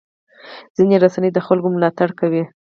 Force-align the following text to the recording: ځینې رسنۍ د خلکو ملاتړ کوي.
ځینې 0.75 0.95
رسنۍ 1.03 1.29
د 1.33 1.39
خلکو 1.47 1.67
ملاتړ 1.75 2.09
کوي. 2.19 2.43